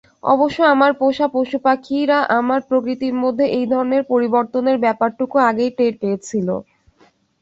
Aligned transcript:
অবশ্য 0.33 0.59
আমার 0.73 0.91
পোষা 0.99 1.27
পশুপাখিরা 1.33 2.19
আমার 2.39 2.59
প্রকৃতির 2.69 3.15
মধ্যে 3.23 3.45
এই 3.57 3.65
ধরনের 3.71 4.03
পরিবর্তনের 4.11 4.77
ব্যাপারটুকু 4.85 5.35
আগেই 5.49 5.71
টের 5.77 5.93
পেয়েছিল। 6.01 6.47